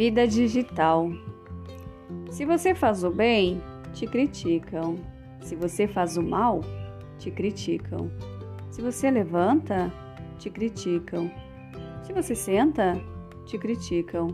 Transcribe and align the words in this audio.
Vida 0.00 0.26
digital. 0.26 1.10
Se 2.30 2.46
você 2.46 2.74
faz 2.74 3.04
o 3.04 3.10
bem, 3.10 3.60
te 3.92 4.06
criticam. 4.06 4.96
Se 5.42 5.54
você 5.54 5.86
faz 5.86 6.16
o 6.16 6.22
mal, 6.22 6.62
te 7.18 7.30
criticam. 7.30 8.10
Se 8.70 8.80
você 8.80 9.10
levanta, 9.10 9.92
te 10.38 10.48
criticam. 10.48 11.30
Se 12.02 12.14
você 12.14 12.34
senta, 12.34 12.98
te 13.44 13.58
criticam. 13.58 14.28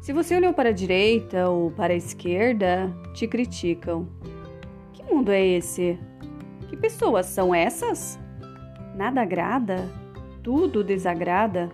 Se 0.00 0.12
você 0.12 0.34
olhou 0.34 0.52
para 0.52 0.70
a 0.70 0.72
direita 0.72 1.48
ou 1.48 1.70
para 1.70 1.92
a 1.92 1.96
esquerda, 1.96 2.92
te 3.14 3.28
criticam. 3.28 4.08
Que 4.92 5.04
mundo 5.04 5.30
é 5.30 5.46
esse? 5.46 5.96
Que 6.68 6.76
pessoas 6.76 7.26
são 7.26 7.54
essas? 7.54 8.18
Nada 8.96 9.22
agrada, 9.22 9.76
tudo 10.42 10.82
desagrada. 10.82 11.70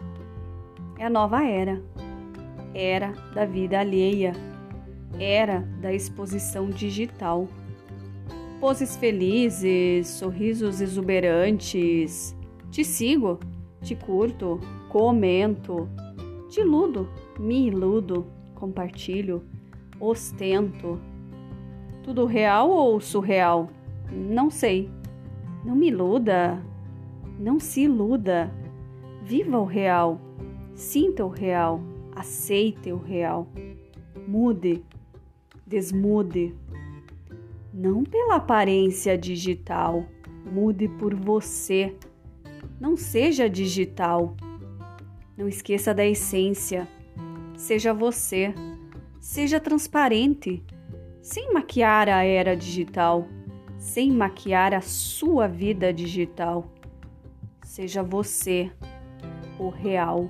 É 0.99 1.07
a 1.07 1.11
nova 1.11 1.43
era 1.43 1.94
era 2.75 3.13
da 3.33 3.47
vida 3.47 3.79
alheia, 3.79 4.33
era 5.19 5.61
da 5.81 5.93
exposição 5.93 6.69
digital. 6.69 7.49
Poses 8.61 8.97
felizes, 8.97 10.09
sorrisos 10.09 10.81
exuberantes. 10.81 12.37
Te 12.71 12.85
sigo, 12.85 13.39
te 13.81 13.95
curto, 13.95 14.59
comento, 14.89 15.89
te 16.49 16.61
iludo, 16.61 17.09
me 17.39 17.69
iludo, 17.69 18.27
compartilho, 18.55 19.45
ostento. 20.01 20.99
Tudo 22.03 22.27
real 22.27 22.71
ou 22.71 23.01
surreal? 23.01 23.71
Não 24.11 24.51
sei. 24.51 24.91
Não 25.65 25.77
me 25.77 25.89
iluda, 25.89 26.61
não 27.39 27.59
se 27.61 27.83
iluda. 27.83 28.53
Viva 29.23 29.59
o 29.59 29.65
real, 29.65 30.21
sinta 30.75 31.25
o 31.25 31.29
real 31.29 31.81
aceite 32.15 32.93
o 32.93 32.97
real. 32.97 33.49
Mude, 34.27 34.85
desmude. 35.67 36.55
Não 37.73 38.05
pela 38.05 38.37
aparência 38.37 39.19
digital, 39.19 40.07
mude 40.45 40.89
por 40.89 41.15
você. 41.15 41.95
Não 42.81 42.97
seja 42.97 43.49
digital. 43.49 44.37
Não 45.37 45.49
esqueça 45.49 45.93
da 45.93 46.07
essência. 46.07 46.89
Seja 47.57 47.93
você. 47.93 48.55
Seja 49.21 49.59
transparente, 49.59 50.63
sem 51.23 51.51
maquiar 51.51 52.11
a 52.11 52.23
era 52.23 52.55
digital, 52.55 53.27
sem 53.79 54.11
maquiar 54.11 54.75
a 54.75 54.83
sua 54.83 55.49
vida 55.49 55.95
digital. 55.95 56.71
Seja 57.63 58.03
você, 58.03 58.71
o 59.59 59.71
real. 59.71 60.29